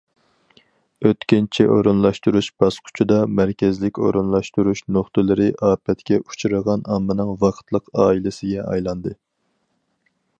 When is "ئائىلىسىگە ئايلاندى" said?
8.07-9.17